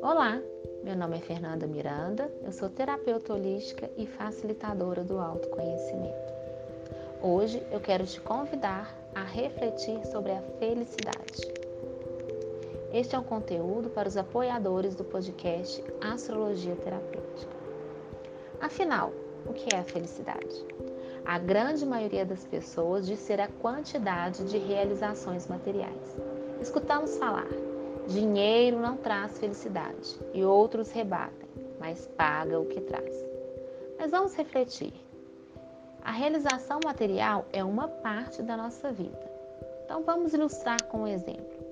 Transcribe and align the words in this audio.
Olá, 0.00 0.40
meu 0.84 0.94
nome 0.94 1.16
é 1.16 1.20
Fernanda 1.20 1.66
Miranda, 1.66 2.30
eu 2.44 2.52
sou 2.52 2.68
terapeuta 2.68 3.32
holística 3.32 3.90
e 3.96 4.06
facilitadora 4.06 5.02
do 5.02 5.18
autoconhecimento. 5.18 6.32
Hoje 7.20 7.60
eu 7.72 7.80
quero 7.80 8.06
te 8.06 8.20
convidar 8.20 8.96
a 9.12 9.24
refletir 9.24 10.06
sobre 10.06 10.30
a 10.30 10.42
felicidade. 10.60 11.52
Este 12.92 13.16
é 13.16 13.18
um 13.18 13.24
conteúdo 13.24 13.90
para 13.90 14.08
os 14.08 14.16
apoiadores 14.16 14.94
do 14.94 15.02
podcast 15.02 15.82
Astrologia 16.00 16.76
Terapêutica. 16.76 17.56
Afinal, 18.60 19.12
o 19.46 19.52
que 19.52 19.74
é 19.74 19.78
a 19.78 19.84
felicidade? 19.84 20.64
A 21.24 21.38
grande 21.38 21.86
maioria 21.86 22.24
das 22.24 22.44
pessoas 22.44 23.06
diz 23.06 23.18
ser 23.18 23.40
a 23.40 23.48
quantidade 23.48 24.44
de 24.44 24.58
realizações 24.58 25.46
materiais. 25.46 26.16
Escutamos 26.60 27.16
falar 27.16 27.48
Dinheiro 28.08 28.80
não 28.80 28.98
traz 28.98 29.38
felicidade 29.38 30.20
e 30.34 30.44
outros 30.44 30.92
rebatem, 30.92 31.48
mas 31.80 32.06
paga 32.06 32.60
o 32.60 32.66
que 32.66 32.80
traz. 32.82 33.14
Mas 33.98 34.10
vamos 34.10 34.34
refletir. 34.34 34.92
A 36.02 36.12
realização 36.12 36.80
material 36.84 37.46
é 37.50 37.64
uma 37.64 37.88
parte 37.88 38.42
da 38.42 38.58
nossa 38.58 38.92
vida. 38.92 39.18
Então 39.84 40.02
vamos 40.02 40.34
ilustrar 40.34 40.82
com 40.84 40.98
um 40.98 41.08
exemplo. 41.08 41.64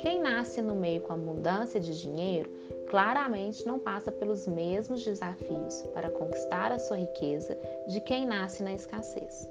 Quem 0.00 0.20
nasce 0.20 0.60
no 0.60 0.74
meio 0.74 1.00
com 1.02 1.12
abundância 1.12 1.78
de 1.78 2.00
dinheiro 2.00 2.50
claramente 2.88 3.66
não 3.66 3.78
passa 3.78 4.10
pelos 4.10 4.46
mesmos 4.46 5.04
desafios 5.04 5.82
para 5.94 6.10
conquistar 6.10 6.72
a 6.72 6.78
sua 6.78 6.96
riqueza 6.96 7.58
de 7.86 8.00
quem 8.00 8.26
nasce 8.26 8.62
na 8.62 8.72
escassez. 8.72 9.48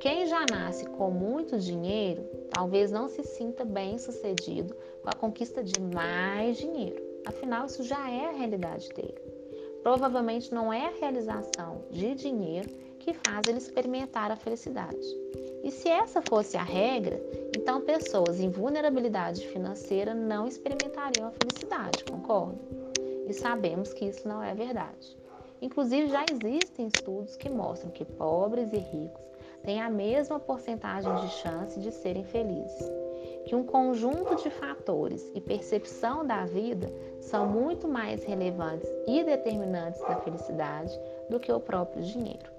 Quem 0.00 0.26
já 0.26 0.46
nasce 0.46 0.84
com 0.86 1.10
muito 1.10 1.58
dinheiro 1.58 2.22
talvez 2.50 2.90
não 2.90 3.08
se 3.08 3.22
sinta 3.22 3.64
bem 3.64 3.98
sucedido 3.98 4.74
com 5.02 5.10
a 5.10 5.14
conquista 5.14 5.62
de 5.62 5.80
mais 5.80 6.56
dinheiro. 6.56 7.02
Afinal, 7.24 7.66
isso 7.66 7.82
já 7.82 8.10
é 8.10 8.26
a 8.26 8.32
realidade 8.32 8.88
dele. 8.90 9.20
Provavelmente 9.82 10.52
não 10.52 10.72
é 10.72 10.86
a 10.86 10.98
realização 10.98 11.84
de 11.90 12.14
dinheiro 12.14 12.68
que 13.06 13.14
faz 13.14 13.46
ele 13.46 13.58
experimentar 13.58 14.32
a 14.32 14.36
felicidade. 14.36 15.06
E 15.62 15.70
se 15.70 15.88
essa 15.88 16.20
fosse 16.20 16.56
a 16.56 16.62
regra, 16.64 17.22
então 17.56 17.80
pessoas 17.80 18.40
em 18.40 18.50
vulnerabilidade 18.50 19.46
financeira 19.46 20.12
não 20.12 20.48
experimentariam 20.48 21.28
a 21.28 21.30
felicidade, 21.30 22.04
concorda? 22.04 22.58
E 23.28 23.32
sabemos 23.32 23.92
que 23.92 24.06
isso 24.06 24.26
não 24.26 24.42
é 24.42 24.52
verdade. 24.56 25.16
Inclusive, 25.62 26.08
já 26.08 26.28
existem 26.28 26.88
estudos 26.88 27.36
que 27.36 27.48
mostram 27.48 27.92
que 27.92 28.04
pobres 28.04 28.72
e 28.72 28.78
ricos 28.78 29.24
têm 29.62 29.80
a 29.80 29.88
mesma 29.88 30.40
porcentagem 30.40 31.14
de 31.14 31.28
chance 31.28 31.78
de 31.78 31.92
serem 31.92 32.24
felizes. 32.24 32.90
Que 33.44 33.54
um 33.54 33.62
conjunto 33.62 34.34
de 34.42 34.50
fatores 34.50 35.30
e 35.32 35.40
percepção 35.40 36.26
da 36.26 36.44
vida 36.44 36.92
são 37.20 37.46
muito 37.46 37.86
mais 37.86 38.24
relevantes 38.24 38.88
e 39.06 39.22
determinantes 39.22 40.00
da 40.00 40.16
felicidade 40.16 40.92
do 41.30 41.38
que 41.38 41.52
o 41.52 41.60
próprio 41.60 42.02
dinheiro. 42.02 42.55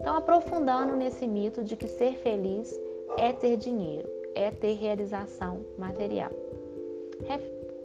Então, 0.00 0.16
aprofundando 0.16 0.96
nesse 0.96 1.26
mito 1.26 1.62
de 1.62 1.76
que 1.76 1.86
ser 1.86 2.14
feliz 2.18 2.78
é 3.18 3.32
ter 3.32 3.56
dinheiro, 3.56 4.08
é 4.34 4.50
ter 4.50 4.74
realização 4.74 5.60
material. 5.78 6.30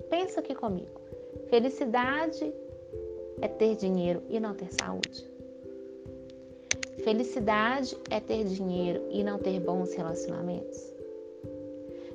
Pensa 0.10 0.40
aqui 0.40 0.56
comigo. 0.56 1.02
Felicidade 1.50 2.54
é 3.42 3.48
ter 3.48 3.76
dinheiro 3.76 4.22
e 4.30 4.40
não 4.40 4.54
ter 4.54 4.72
saúde? 4.72 5.26
Felicidade 7.04 7.98
é 8.10 8.20
ter 8.20 8.46
dinheiro 8.46 9.02
e 9.10 9.24
não 9.24 9.38
ter 9.38 9.60
bons 9.60 9.94
relacionamentos? 9.94 10.94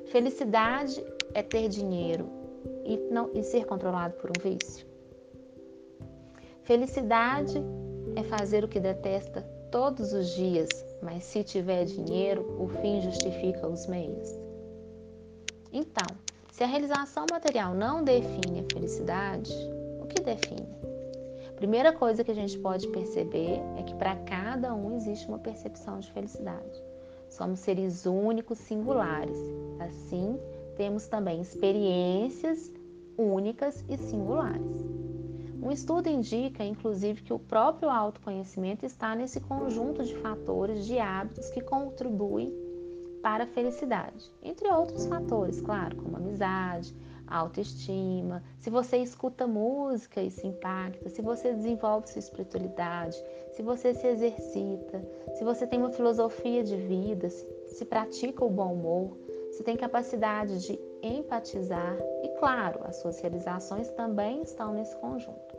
Felicidade 0.07 1.03
é 1.33 1.43
ter 1.43 1.69
dinheiro 1.69 2.25
e, 2.83 2.97
não, 3.11 3.29
e 3.33 3.43
ser 3.43 3.65
controlado 3.65 4.15
por 4.15 4.29
um 4.31 4.41
vício? 4.41 4.85
Felicidade 6.63 7.61
é 8.15 8.23
fazer 8.23 8.63
o 8.63 8.67
que 8.67 8.79
detesta 8.79 9.45
todos 9.71 10.13
os 10.13 10.29
dias, 10.35 10.69
mas 11.01 11.23
se 11.23 11.43
tiver 11.43 11.85
dinheiro, 11.85 12.45
o 12.59 12.67
fim 12.67 13.01
justifica 13.01 13.67
os 13.67 13.87
meios. 13.87 14.29
Então, 15.71 16.15
se 16.51 16.63
a 16.63 16.67
realização 16.67 17.25
material 17.31 17.73
não 17.73 18.03
define 18.03 18.59
a 18.59 18.73
felicidade, 18.73 19.51
o 20.01 20.05
que 20.05 20.21
define? 20.21 20.81
primeira 21.61 21.93
coisa 21.93 22.23
que 22.23 22.31
a 22.31 22.35
gente 22.35 22.57
pode 22.57 22.87
perceber 22.87 23.61
é 23.77 23.83
que 23.83 23.93
para 23.93 24.15
cada 24.15 24.73
um 24.73 24.95
existe 24.95 25.27
uma 25.27 25.37
percepção 25.37 25.99
de 25.99 26.11
felicidade. 26.11 26.83
Somos 27.29 27.59
seres 27.59 28.07
únicos, 28.07 28.57
singulares. 28.57 29.37
Assim, 29.79 30.39
temos 30.75 31.05
também 31.05 31.39
experiências 31.39 32.71
únicas 33.15 33.85
e 33.87 33.95
singulares. 33.95 35.00
Um 35.61 35.71
estudo 35.71 36.09
indica, 36.09 36.63
inclusive, 36.63 37.21
que 37.21 37.31
o 37.31 37.37
próprio 37.37 37.87
autoconhecimento 37.87 38.83
está 38.83 39.15
nesse 39.15 39.39
conjunto 39.39 40.03
de 40.03 40.15
fatores, 40.15 40.87
de 40.87 40.97
hábitos 40.97 41.51
que 41.51 41.61
contribuem 41.61 42.51
para 43.21 43.43
a 43.43 43.47
felicidade, 43.47 44.31
entre 44.41 44.67
outros 44.67 45.05
fatores, 45.05 45.61
claro, 45.61 45.95
como 45.97 46.17
amizade, 46.17 46.95
autoestima, 47.27 48.43
se 48.59 48.71
você 48.71 48.97
escuta 48.97 49.45
música 49.45 50.21
e 50.21 50.31
se 50.31 50.47
impacta, 50.47 51.07
se 51.09 51.21
você 51.21 51.53
desenvolve 51.53 52.09
sua 52.09 52.19
espiritualidade, 52.19 53.15
se 53.51 53.61
você 53.61 53.93
se 53.93 54.07
exercita, 54.07 55.07
se 55.35 55.43
você 55.43 55.67
tem 55.67 55.79
uma 55.79 55.91
filosofia 55.91 56.63
de 56.63 56.75
vida, 56.75 57.29
se, 57.29 57.47
se 57.67 57.85
pratica 57.85 58.43
o 58.43 58.49
bom 58.49 58.73
humor, 58.73 59.17
se 59.51 59.63
tem 59.63 59.77
capacidade 59.77 60.59
de 60.65 60.79
empatizar 61.03 61.97
e, 62.23 62.29
claro, 62.39 62.79
as 62.83 62.97
suas 62.97 63.19
realizações 63.19 63.89
também 63.91 64.41
estão 64.41 64.73
nesse 64.73 64.95
conjunto. 64.97 65.50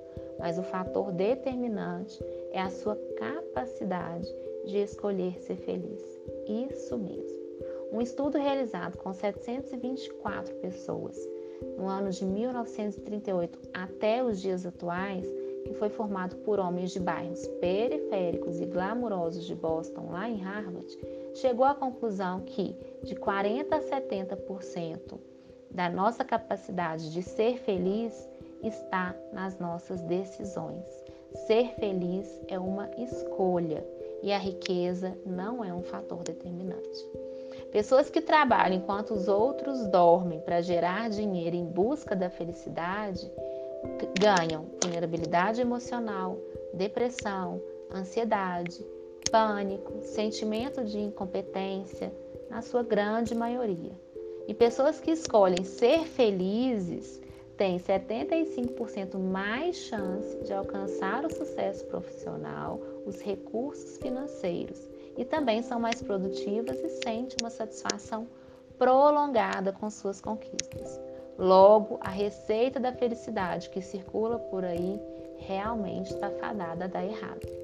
Mas 0.43 0.59
o 0.59 0.63
fator 0.65 1.13
determinante 1.13 2.19
é 2.51 2.61
a 2.61 2.69
sua 2.69 2.97
capacidade 3.17 4.29
de 4.67 4.79
escolher 4.79 5.41
ser 5.41 5.55
feliz. 5.55 6.03
Isso 6.69 6.99
mesmo. 6.99 7.41
Um 7.93 8.01
estudo 8.01 8.39
realizado 8.39 8.99
com 8.99 9.13
724 9.13 10.53
pessoas 10.57 11.17
no 11.79 11.87
ano 11.87 12.11
de 12.11 12.25
1938 12.25 13.57
até 13.73 14.25
os 14.25 14.41
dias 14.41 14.67
atuais, 14.67 15.25
que 15.65 15.75
foi 15.75 15.89
formado 15.89 16.35
por 16.39 16.59
homens 16.59 16.91
de 16.91 16.99
bairros 16.99 17.47
periféricos 17.61 18.61
e 18.61 18.67
glamurosos 18.67 19.45
de 19.45 19.55
Boston, 19.55 20.09
lá 20.11 20.29
em 20.29 20.39
Harvard, 20.39 20.99
chegou 21.35 21.65
à 21.65 21.75
conclusão 21.75 22.41
que 22.41 22.75
de 23.05 23.15
40 23.15 23.77
a 23.77 23.81
70% 23.81 25.21
da 25.71 25.89
nossa 25.89 26.25
capacidade 26.25 27.13
de 27.13 27.23
ser 27.23 27.59
feliz 27.59 28.29
está 28.63 29.15
nas 29.33 29.59
nossas 29.59 30.01
decisões. 30.03 30.85
Ser 31.47 31.75
feliz 31.75 32.41
é 32.49 32.59
uma 32.59 32.91
escolha 32.99 33.85
e 34.23 34.33
a 34.33 34.39
riqueza 34.39 35.17
não 35.25 35.65
é 35.65 35.73
um 35.73 35.83
fator 35.83 36.23
determinante. 36.23 37.09
Pessoas 37.71 38.11
que 38.11 38.21
trabalham 38.21 38.77
enquanto 38.77 39.13
os 39.15 39.29
outros 39.29 39.87
dormem 39.89 40.41
para 40.41 40.61
gerar 40.61 41.11
dinheiro 41.11 41.57
em 41.57 41.65
busca 41.65 42.15
da 42.15 42.31
felicidade 42.31 43.31
ganham 44.21 44.67
vulnerabilidade 44.83 45.61
emocional, 45.61 46.39
depressão, 46.73 47.61
ansiedade, 47.93 48.85
pânico, 49.31 50.01
sentimento 50.03 50.85
de 50.85 51.01
incompetência, 51.01 52.13
na 52.49 52.61
sua 52.61 52.83
grande 52.83 53.35
maioria. 53.35 53.93
E 54.47 54.53
pessoas 54.53 55.01
que 55.01 55.11
escolhem 55.11 55.65
ser 55.65 56.05
felizes 56.05 57.21
têm 57.57 57.79
75% 57.79 59.19
mais 59.19 59.77
chance 59.77 60.37
de 60.45 60.53
alcançar 60.53 61.25
o 61.25 61.35
sucesso 61.35 61.85
profissional, 61.87 62.81
os 63.07 63.21
recursos 63.21 63.99
financeiros 63.99 64.91
e 65.17 65.25
também 65.25 65.63
são 65.63 65.79
mais 65.79 66.03
produtivas 66.03 66.79
e 66.79 66.89
sentem 66.89 67.37
uma 67.41 67.51
satisfação 67.51 68.27
prolongada 68.79 69.73
com 69.73 69.91
suas 69.91 70.21
conquistas. 70.21 71.01
Logo, 71.39 71.99
a 72.01 72.11
receita 72.11 72.79
da 72.79 72.93
felicidade 72.93 73.71
que 73.71 73.81
circula 73.81 74.39
por 74.39 74.65
aí 74.65 75.01
realmente 75.39 76.13
está 76.13 76.31
fadada 76.31 76.85
a 76.85 76.89
dar 76.89 77.05
errado. 77.05 77.62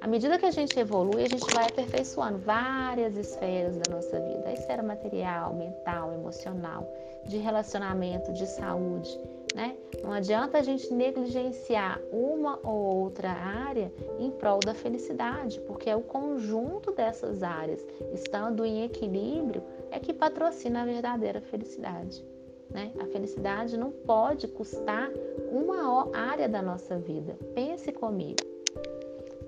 À 0.00 0.06
medida 0.06 0.38
que 0.38 0.46
a 0.46 0.50
gente 0.50 0.78
evolui, 0.78 1.24
a 1.24 1.28
gente 1.28 1.50
vai 1.50 1.66
aperfeiçoando 1.66 2.38
várias 2.38 3.16
esferas 3.16 3.76
da 3.76 3.88
nossa 3.88 4.20
vida: 4.20 4.48
a 4.48 4.52
esfera 4.52 4.82
material, 4.82 5.54
mental, 5.54 6.12
emocional, 6.12 6.88
de 7.26 7.38
relacionamento, 7.38 8.32
de 8.32 8.46
saúde, 8.46 9.10
né? 9.54 9.76
Não 10.02 10.12
adianta 10.12 10.58
a 10.58 10.62
gente 10.62 10.92
negligenciar 10.92 12.00
uma 12.12 12.60
ou 12.62 13.02
outra 13.02 13.30
área 13.30 13.92
em 14.18 14.30
prol 14.30 14.62
da 14.62 14.72
felicidade, 14.72 15.60
porque 15.62 15.90
é 15.90 15.96
o 15.96 16.02
conjunto 16.02 16.92
dessas 16.92 17.42
áreas 17.42 17.84
estando 18.12 18.64
em 18.64 18.84
equilíbrio 18.84 19.62
é 19.90 19.98
que 19.98 20.12
patrocina 20.12 20.82
a 20.82 20.86
verdadeira 20.86 21.40
felicidade. 21.40 22.24
Né? 22.70 22.92
A 23.00 23.06
felicidade 23.06 23.76
não 23.76 23.90
pode 23.90 24.46
custar 24.46 25.10
uma 25.50 26.14
área 26.14 26.48
da 26.48 26.60
nossa 26.60 26.98
vida. 26.98 27.36
Pense 27.54 27.90
comigo. 27.92 28.57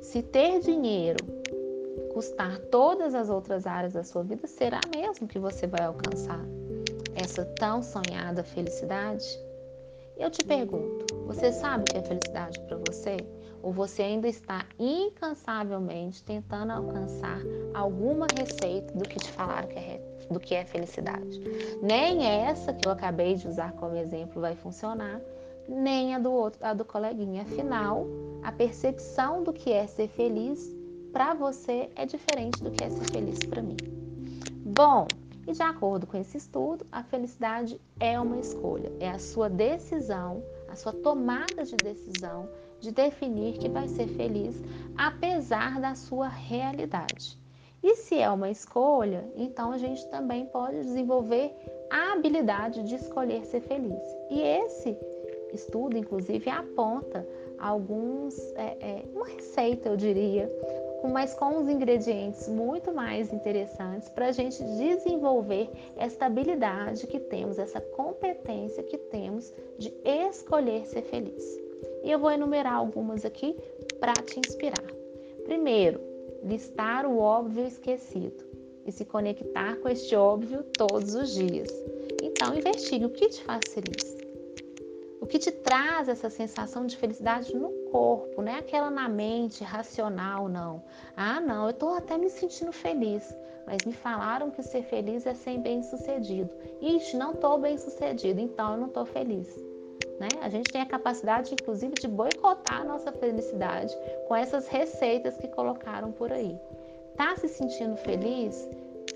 Se 0.01 0.23
ter 0.23 0.61
dinheiro 0.61 1.19
custar 2.13 2.59
todas 2.71 3.15
as 3.15 3.29
outras 3.29 3.67
áreas 3.67 3.93
da 3.93 4.03
sua 4.03 4.23
vida, 4.23 4.47
será 4.47 4.81
mesmo 4.95 5.29
que 5.29 5.39
você 5.39 5.67
vai 5.67 5.85
alcançar 5.85 6.41
essa 7.15 7.45
tão 7.45 7.83
sonhada 7.83 8.43
felicidade? 8.43 9.27
Eu 10.17 10.31
te 10.31 10.43
pergunto, 10.43 11.07
você 11.27 11.53
sabe 11.53 11.85
o 11.85 11.87
que 11.87 11.99
é 11.99 12.03
felicidade 12.03 12.59
para 12.61 12.77
você? 12.77 13.17
Ou 13.63 13.73
você 13.73 14.03
ainda 14.03 14.29
está 14.29 14.67
incansavelmente 14.79 16.23
tentando 16.23 16.73
alcançar 16.73 17.41
alguma 17.75 18.27
receita 18.27 18.93
do 18.95 19.07
que 19.07 19.19
te 19.19 19.31
falaram 19.33 19.69
que 19.69 19.79
é, 19.79 20.01
do 20.31 20.41
que 20.41 20.55
é 20.55 20.65
felicidade? 20.65 21.41
Nem 21.83 22.27
essa 22.27 22.73
que 22.73 22.87
eu 22.87 22.93
acabei 22.93 23.35
de 23.35 23.49
usar 23.49 23.73
como 23.73 23.97
exemplo 23.97 24.41
vai 24.41 24.55
funcionar, 24.57 25.21
nem 25.69 26.15
a 26.15 26.19
do 26.19 26.33
outro, 26.33 26.59
a 26.65 26.75
do 26.75 26.85
coleguinha. 26.85 27.43
Afinal, 27.43 28.07
a 28.43 28.53
percepção 28.53 29.43
do 29.43 29.53
que 29.53 29.73
é 29.73 29.87
ser 29.87 30.09
feliz 30.09 30.75
para 31.13 31.35
você 31.35 31.91
é 31.97 32.07
diferente 32.07 32.63
do 32.63 32.71
que 32.71 32.85
é 32.85 32.91
ser 32.91 33.11
feliz 33.13 33.39
para 33.41 33.63
mim. 33.63 33.77
Bom, 34.65 35.07
e 35.47 35.53
de 35.53 35.63
acordo 35.63 36.07
com 36.07 36.17
esse 36.17 36.37
estudo, 36.37 36.87
a 36.93 37.03
felicidade 37.03 37.81
é 37.99 38.19
uma 38.21 38.39
escolha, 38.39 38.93
é 39.01 39.11
a 39.11 39.19
sua 39.19 39.49
decisão, 39.49 40.43
a 40.69 40.77
sua 40.77 40.93
tomada 40.93 41.65
de 41.65 41.77
decisão 41.77 42.49
de 42.79 42.91
definir 42.91 43.59
que 43.59 43.69
vai 43.69 43.89
ser 43.89 44.07
feliz 44.09 44.57
apesar 44.97 45.81
da 45.81 45.95
sua 45.95 46.29
realidade. 46.29 47.39
E 47.83 47.97
se 47.97 48.19
é 48.19 48.31
uma 48.31 48.51
escolha, 48.51 49.31
então 49.37 49.73
a 49.73 49.79
gente 49.79 50.07
também 50.11 50.47
pode 50.47 50.81
desenvolver 50.83 51.55
a 51.91 52.13
habilidade 52.13 52.83
de 52.83 52.95
escolher 52.95 53.45
ser 53.47 53.63
feliz. 53.63 54.01
E 54.31 54.41
esse 54.41 54.97
estudo, 55.53 55.97
inclusive, 55.97 56.49
aponta 56.51 57.27
alguns, 57.61 58.39
é, 58.57 58.77
é, 58.81 59.05
uma 59.15 59.27
receita, 59.27 59.89
eu 59.89 59.97
diria, 59.97 60.51
mas 61.13 61.35
com 61.35 61.59
os 61.59 61.69
ingredientes 61.69 62.49
muito 62.49 62.93
mais 62.93 63.33
interessantes 63.33 64.09
para 64.09 64.27
a 64.27 64.33
gente 64.33 64.63
desenvolver 64.63 65.71
essa 65.97 66.27
habilidade 66.27 67.07
que 67.07 67.19
temos, 67.19 67.59
essa 67.59 67.81
competência 67.81 68.83
que 68.83 68.99
temos 68.99 69.53
de 69.79 69.93
escolher 70.05 70.85
ser 70.87 71.03
feliz. 71.03 71.45
E 72.03 72.11
eu 72.11 72.19
vou 72.19 72.31
enumerar 72.31 72.75
algumas 72.75 73.25
aqui 73.25 73.57
para 73.99 74.13
te 74.15 74.39
inspirar. 74.39 74.87
Primeiro, 75.45 76.01
listar 76.45 77.07
o 77.07 77.19
óbvio 77.19 77.67
esquecido 77.67 78.45
e 78.87 78.93
se 78.93 79.05
conectar 79.05 79.77
com 79.77 79.89
este 79.89 80.15
óbvio 80.15 80.63
todos 80.77 81.15
os 81.15 81.35
dias. 81.35 81.71
Então, 82.23 82.55
investigue 82.55 83.05
o 83.05 83.11
que 83.11 83.29
te 83.29 83.43
faz 83.43 83.61
feliz 83.73 84.20
que 85.27 85.39
te 85.39 85.53
traz 85.53 86.09
essa 86.09 86.31
sensação 86.31 86.87
de 86.87 86.97
felicidade 86.97 87.55
no 87.55 87.71
corpo, 87.91 88.43
não 88.43 88.51
é 88.51 88.59
aquela 88.59 88.91
na 88.91 89.09
mente 89.09 89.63
racional, 89.63 90.49
não. 90.49 90.83
Ah, 91.17 91.41
não, 91.41 91.65
eu 91.65 91.71
estou 91.71 91.95
até 91.95 92.17
me 92.17 92.31
sentindo 92.31 92.73
feliz, 92.73 93.37
mas 93.67 93.85
me 93.85 93.93
falaram 93.93 94.51
que 94.51 94.63
ser 94.63 94.83
feliz 94.83 95.27
é 95.27 95.35
ser 95.35 95.59
bem-sucedido. 95.59 96.51
Ixi, 96.81 97.17
não 97.17 97.33
estou 97.33 97.59
bem-sucedido, 97.59 98.41
então 98.41 98.73
eu 98.73 98.79
não 98.79 98.87
estou 98.89 99.05
feliz. 99.05 99.49
Né? 100.19 100.39
A 100.43 100.49
gente 100.49 100.71
tem 100.71 100.83
a 100.83 100.87
capacidade, 100.87 101.55
inclusive, 101.55 101.97
de 101.97 102.09
boicotar 102.09 102.81
a 102.81 102.85
nossa 102.85 103.13
felicidade 103.13 103.97
com 104.27 104.35
essas 104.35 104.69
receitas 104.69 105.37
que 105.37 105.49
colocaram 105.49 106.13
por 106.13 106.33
aí. 106.33 106.59
Tá 107.17 107.37
se 107.37 107.49
sentindo 107.49 107.97
feliz? 107.97 108.69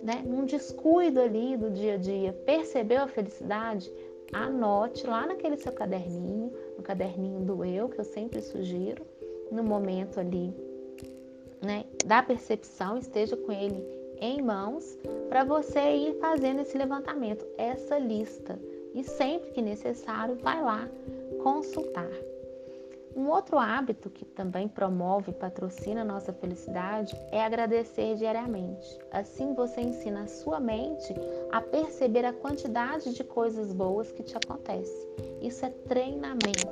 Né? 0.03 0.23
Num 0.25 0.45
descuido 0.45 1.21
ali 1.21 1.57
do 1.57 1.71
dia 1.71 1.95
a 1.95 1.99
dia, 1.99 2.33
percebeu 2.45 3.03
a 3.03 3.09
felicidade? 3.09 3.93
Anote 4.35 5.07
lá 5.07 5.27
naquele 5.27 5.57
seu 5.57 5.73
caderninho, 5.73 6.53
no 6.77 6.83
caderninho 6.83 7.41
do 7.41 7.65
eu, 7.65 7.89
que 7.89 8.01
eu 8.01 8.05
sempre 8.05 8.43
sugiro, 8.43 9.07
no 9.51 9.63
momento 9.63 10.19
ali, 10.19 10.53
né, 11.63 11.85
da 12.05 12.23
percepção, 12.23 12.99
esteja 12.99 13.37
com 13.37 13.53
ele 13.53 13.83
em 14.21 14.43
mãos, 14.43 14.99
para 15.29 15.45
você 15.45 15.81
ir 15.81 16.19
fazendo 16.19 16.61
esse 16.61 16.77
levantamento, 16.77 17.47
essa 17.57 17.99
lista. 17.99 18.59
E 18.95 19.03
sempre 19.03 19.51
que 19.51 19.63
necessário, 19.63 20.37
vai 20.37 20.63
lá 20.63 20.89
consultar. 21.43 22.09
Um 23.17 23.29
outro 23.31 23.59
hábito 23.59 24.11
que 24.11 24.25
também 24.25 24.67
promove 24.67 25.31
e 25.31 25.35
patrocina 25.35 26.01
a 26.01 26.05
nossa 26.05 26.33
felicidade 26.33 27.17
é 27.31 27.43
agradecer 27.45 28.17
diariamente. 28.17 28.99
Assim 29.13 29.55
você 29.55 29.81
ensina 29.81 30.23
a 30.23 30.27
sua 30.27 30.59
mente 30.59 31.15
a 31.53 31.61
perceber 31.61 32.25
a 32.25 32.33
quantidade 32.33 33.15
de 33.15 33.23
coisas 33.23 33.73
boas 33.73 34.11
que 34.11 34.25
te 34.25 34.37
acontecem. 34.37 35.09
Isso 35.41 35.65
é 35.65 35.71
treinamento. 35.71 36.67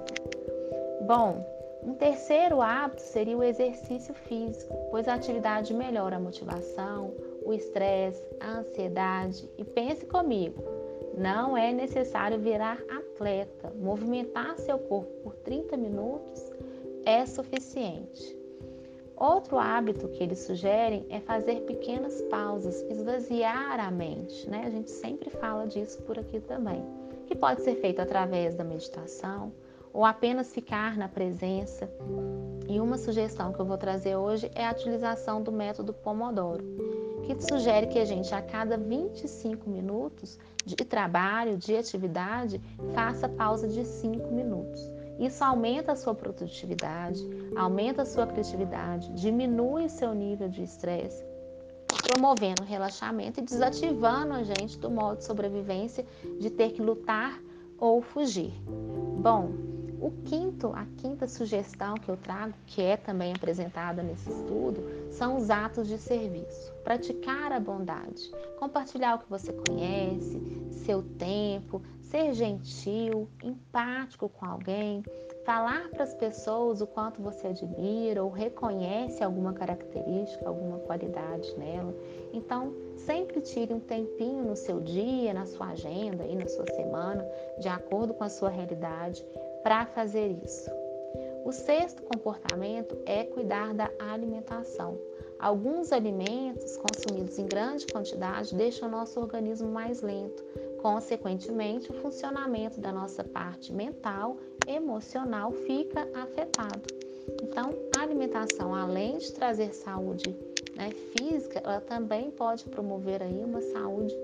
Bom, 1.06 1.46
um 1.84 1.94
terceiro 1.94 2.60
hábito 2.60 3.02
seria 3.02 3.36
o 3.36 3.42
exercício 3.42 4.14
físico, 4.14 4.74
pois 4.90 5.06
a 5.06 5.14
atividade 5.14 5.74
melhora 5.74 6.16
a 6.16 6.20
motivação, 6.20 7.14
o 7.44 7.52
estresse, 7.52 8.24
a 8.40 8.58
ansiedade. 8.58 9.48
E 9.58 9.64
pense 9.64 10.06
comigo, 10.06 10.62
não 11.16 11.56
é 11.56 11.72
necessário 11.72 12.38
virar 12.38 12.78
atleta. 13.22 13.72
Movimentar 13.76 14.58
seu 14.58 14.78
corpo 14.78 15.10
por 15.22 15.36
30 15.36 15.76
minutos 15.76 16.50
é 17.04 17.24
suficiente. 17.24 18.36
Outro 19.16 19.58
hábito 19.58 20.08
que 20.08 20.22
eles 20.22 20.40
sugerem 20.40 21.06
é 21.08 21.20
fazer 21.20 21.60
pequenas 21.60 22.20
pausas, 22.22 22.82
esvaziar 22.90 23.78
a 23.78 23.90
mente, 23.90 24.50
né? 24.50 24.64
A 24.66 24.70
gente 24.70 24.90
sempre 24.90 25.30
fala 25.30 25.66
disso 25.66 26.02
por 26.02 26.18
aqui 26.18 26.40
também, 26.40 26.84
que 27.26 27.36
pode 27.36 27.62
ser 27.62 27.76
feito 27.76 28.00
através 28.00 28.56
da 28.56 28.64
meditação 28.64 29.52
ou 29.92 30.04
apenas 30.04 30.52
ficar 30.52 30.96
na 30.96 31.08
presença. 31.08 31.88
E 32.68 32.80
uma 32.80 32.98
sugestão 32.98 33.52
que 33.52 33.60
eu 33.60 33.66
vou 33.66 33.78
trazer 33.78 34.16
hoje 34.16 34.50
é 34.54 34.66
a 34.66 34.72
utilização 34.72 35.40
do 35.40 35.52
método 35.52 35.92
Pomodoro 35.92 37.11
que 37.34 37.44
sugere 37.44 37.86
que 37.86 37.98
a 37.98 38.04
gente, 38.04 38.34
a 38.34 38.42
cada 38.42 38.76
25 38.76 39.68
minutos 39.68 40.38
de 40.64 40.76
trabalho, 40.76 41.56
de 41.56 41.76
atividade, 41.76 42.60
faça 42.94 43.28
pausa 43.28 43.68
de 43.68 43.84
5 43.84 44.30
minutos. 44.30 44.80
Isso 45.18 45.44
aumenta 45.44 45.92
a 45.92 45.96
sua 45.96 46.14
produtividade, 46.14 47.22
aumenta 47.54 48.02
a 48.02 48.06
sua 48.06 48.26
criatividade, 48.26 49.12
diminui 49.12 49.88
seu 49.88 50.14
nível 50.14 50.48
de 50.48 50.62
estresse, 50.62 51.24
promovendo 52.02 52.62
relaxamento 52.62 53.40
e 53.40 53.42
desativando 53.42 54.34
a 54.34 54.42
gente 54.42 54.78
do 54.78 54.90
modo 54.90 55.18
de 55.18 55.24
sobrevivência 55.24 56.04
de 56.40 56.50
ter 56.50 56.72
que 56.72 56.82
lutar 56.82 57.40
ou 57.82 58.00
fugir. 58.00 58.52
Bom, 59.20 59.50
o 60.00 60.12
quinto, 60.24 60.68
a 60.72 60.86
quinta 60.98 61.26
sugestão 61.26 61.96
que 61.96 62.08
eu 62.08 62.16
trago, 62.16 62.54
que 62.64 62.80
é 62.80 62.96
também 62.96 63.32
apresentada 63.32 64.04
nesse 64.04 64.30
estudo, 64.30 64.84
são 65.10 65.36
os 65.36 65.50
atos 65.50 65.88
de 65.88 65.98
serviço. 65.98 66.72
Praticar 66.84 67.50
a 67.50 67.58
bondade, 67.58 68.30
compartilhar 68.56 69.16
o 69.16 69.18
que 69.18 69.28
você 69.28 69.52
conhece, 69.52 70.40
seu 70.84 71.02
tempo, 71.02 71.82
ser 72.00 72.32
gentil, 72.34 73.28
empático 73.42 74.28
com 74.28 74.46
alguém, 74.46 75.02
falar 75.44 75.88
para 75.90 76.04
as 76.04 76.14
pessoas 76.14 76.80
o 76.80 76.86
quanto 76.86 77.20
você 77.20 77.48
admira 77.48 78.22
ou 78.22 78.30
reconhece 78.30 79.22
alguma 79.22 79.52
característica, 79.52 80.48
alguma 80.48 80.78
qualidade 80.78 81.52
nela. 81.58 81.94
Então, 82.32 82.72
sempre 82.96 83.40
tire 83.40 83.74
um 83.74 83.80
tempinho 83.80 84.44
no 84.44 84.56
seu 84.56 84.80
dia, 84.80 85.34
na 85.34 85.46
sua 85.46 85.68
agenda 85.68 86.24
e 86.24 86.36
na 86.36 86.46
sua 86.46 86.66
semana, 86.66 87.26
de 87.58 87.68
acordo 87.68 88.14
com 88.14 88.24
a 88.24 88.28
sua 88.28 88.50
realidade, 88.50 89.24
para 89.62 89.86
fazer 89.86 90.28
isso. 90.44 90.70
O 91.44 91.50
sexto 91.50 92.02
comportamento 92.02 92.96
é 93.04 93.24
cuidar 93.24 93.74
da 93.74 93.90
alimentação. 93.98 94.96
Alguns 95.40 95.90
alimentos 95.90 96.76
consumidos 96.76 97.36
em 97.36 97.46
grande 97.46 97.84
quantidade 97.88 98.54
deixam 98.54 98.88
o 98.88 98.92
nosso 98.92 99.18
organismo 99.18 99.68
mais 99.68 100.00
lento, 100.00 100.44
consequentemente, 100.82 101.92
o 101.92 101.94
funcionamento 101.94 102.80
da 102.80 102.92
nossa 102.92 103.22
parte 103.22 103.72
mental, 103.72 104.36
emocional 104.66 105.52
fica 105.52 106.08
afetado. 106.12 106.90
Então, 107.40 107.72
a 107.92 108.02
alimentação, 108.02 108.74
além 108.74 109.16
de 109.18 109.32
trazer 109.32 109.72
saúde 109.72 110.36
né, 110.74 110.90
física, 111.12 111.60
ela 111.60 111.80
também 111.80 112.32
pode 112.32 112.64
promover 112.64 113.22
aí 113.22 113.44
uma 113.44 113.60
saúde 113.60 114.14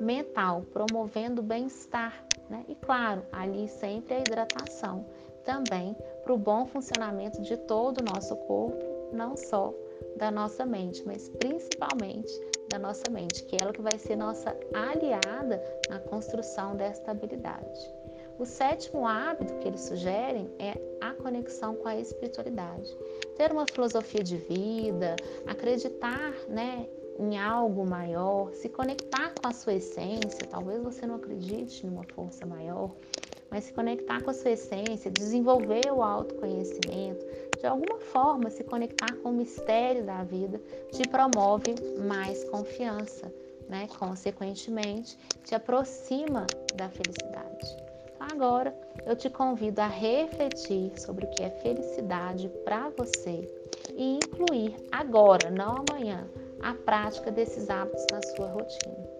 mental, 0.00 0.64
promovendo 0.72 1.42
bem-estar. 1.42 2.24
Né? 2.48 2.64
E 2.68 2.74
claro, 2.74 3.22
ali 3.30 3.68
sempre 3.68 4.14
a 4.14 4.20
hidratação, 4.20 5.06
também 5.44 5.96
para 6.24 6.32
o 6.32 6.38
bom 6.38 6.66
funcionamento 6.66 7.40
de 7.40 7.56
todo 7.56 7.98
o 7.98 8.02
nosso 8.02 8.34
corpo, 8.34 8.84
não 9.12 9.36
só 9.36 9.72
da 10.16 10.30
nossa 10.30 10.66
mente, 10.66 11.04
mas 11.06 11.28
principalmente 11.28 12.32
da 12.70 12.78
nossa 12.78 13.10
mente, 13.10 13.42
que 13.44 13.56
é 13.56 13.60
ela 13.60 13.72
que 13.72 13.82
vai 13.82 13.98
ser 13.98 14.16
nossa 14.16 14.56
aliada 14.72 15.62
na 15.88 15.98
construção 15.98 16.76
desta 16.76 17.10
habilidade. 17.10 17.80
O 18.38 18.46
sétimo 18.46 19.06
hábito 19.06 19.54
que 19.58 19.68
eles 19.68 19.82
sugerem 19.82 20.50
é 20.58 20.72
a 21.00 21.12
conexão 21.12 21.76
com 21.76 21.86
a 21.86 21.96
espiritualidade. 21.96 22.88
Ter 23.36 23.52
uma 23.52 23.66
filosofia 23.66 24.22
de 24.22 24.38
vida, 24.38 25.20
acreditar 25.46 26.32
né, 26.48 26.88
em 27.18 27.38
algo 27.38 27.84
maior, 27.84 28.50
se 28.54 28.68
conectar 28.68 29.34
com 29.34 29.46
a 29.46 29.52
sua 29.52 29.74
essência. 29.74 30.46
Talvez 30.46 30.82
você 30.82 31.06
não 31.06 31.16
acredite 31.16 31.84
numa 31.84 32.04
força 32.04 32.46
maior, 32.46 32.96
mas 33.50 33.64
se 33.64 33.74
conectar 33.74 34.22
com 34.22 34.30
a 34.30 34.34
sua 34.34 34.52
essência, 34.52 35.10
desenvolver 35.10 35.92
o 35.92 36.02
autoconhecimento, 36.02 37.26
de 37.60 37.66
alguma 37.66 38.00
forma 38.00 38.50
se 38.50 38.64
conectar 38.64 39.14
com 39.16 39.28
o 39.28 39.34
mistério 39.34 40.04
da 40.04 40.24
vida 40.24 40.60
te 40.92 41.06
promove 41.06 41.74
mais 41.98 42.42
confiança, 42.44 43.32
né? 43.68 43.86
Consequentemente, 43.98 45.16
te 45.44 45.54
aproxima 45.54 46.46
da 46.74 46.88
felicidade. 46.88 47.76
Então, 48.14 48.26
agora 48.32 48.74
eu 49.04 49.14
te 49.14 49.28
convido 49.28 49.80
a 49.80 49.86
refletir 49.86 50.98
sobre 50.98 51.26
o 51.26 51.30
que 51.30 51.42
é 51.42 51.50
felicidade 51.50 52.48
para 52.64 52.90
você 52.90 53.46
e 53.94 54.18
incluir 54.18 54.74
agora, 54.90 55.50
não 55.50 55.84
amanhã, 55.88 56.26
a 56.62 56.74
prática 56.74 57.30
desses 57.30 57.68
hábitos 57.68 58.06
na 58.10 58.22
sua 58.22 58.48
rotina. 58.48 59.10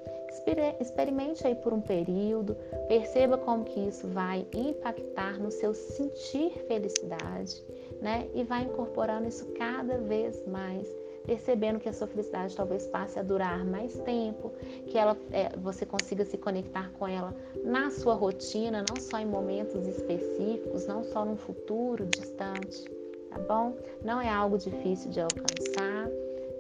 Experimente 0.80 1.46
aí 1.46 1.54
por 1.54 1.72
um 1.72 1.80
período, 1.80 2.56
perceba 2.88 3.36
como 3.36 3.64
que 3.64 3.80
isso 3.80 4.06
vai 4.08 4.46
impactar 4.54 5.38
no 5.38 5.50
seu 5.50 5.74
sentir 5.74 6.52
felicidade, 6.66 7.62
né? 8.00 8.28
E 8.34 8.44
vai 8.44 8.62
incorporando 8.62 9.28
isso 9.28 9.46
cada 9.52 9.98
vez 9.98 10.46
mais, 10.46 10.88
percebendo 11.24 11.78
que 11.78 11.88
a 11.88 11.92
sua 11.92 12.06
felicidade 12.06 12.56
talvez 12.56 12.86
passe 12.86 13.18
a 13.18 13.22
durar 13.22 13.64
mais 13.64 13.98
tempo, 14.00 14.52
que 14.86 14.96
ela, 14.96 15.16
é, 15.30 15.56
você 15.56 15.84
consiga 15.84 16.24
se 16.24 16.38
conectar 16.38 16.90
com 16.98 17.06
ela 17.06 17.34
na 17.64 17.90
sua 17.90 18.14
rotina, 18.14 18.84
não 18.88 19.00
só 19.00 19.18
em 19.18 19.26
momentos 19.26 19.86
específicos, 19.86 20.86
não 20.86 21.04
só 21.04 21.24
num 21.24 21.36
futuro 21.36 22.06
distante, 22.06 22.84
tá 23.30 23.38
bom? 23.38 23.76
Não 24.04 24.20
é 24.20 24.28
algo 24.28 24.56
difícil 24.56 25.10
de 25.10 25.20
alcançar 25.20 26.08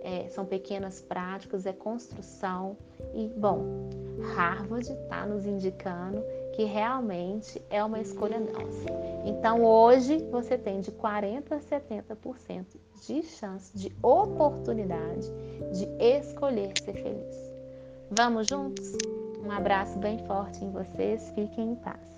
é, 0.02 0.28
são 0.28 0.44
pequenas 0.44 1.00
práticas, 1.00 1.66
é 1.66 1.72
construção. 1.72 2.76
E, 3.14 3.28
bom, 3.28 3.88
Harvard 4.34 4.90
está 4.90 5.26
nos 5.26 5.46
indicando 5.46 6.22
que 6.52 6.64
realmente 6.64 7.60
é 7.70 7.82
uma 7.82 8.00
escolha 8.00 8.38
nossa. 8.38 8.88
Então, 9.24 9.64
hoje, 9.64 10.18
você 10.30 10.58
tem 10.58 10.80
de 10.80 10.90
40% 10.92 11.52
a 11.52 11.58
70% 11.58 12.64
de 13.06 13.22
chance, 13.22 13.76
de 13.76 13.92
oportunidade 14.02 15.30
de 15.72 15.88
escolher 15.98 16.72
ser 16.78 16.94
feliz. 16.94 17.50
Vamos 18.10 18.46
juntos? 18.46 18.96
Um 19.44 19.50
abraço 19.50 19.98
bem 19.98 20.18
forte 20.26 20.64
em 20.64 20.70
vocês, 20.70 21.32
fiquem 21.34 21.72
em 21.72 21.74
paz. 21.76 22.10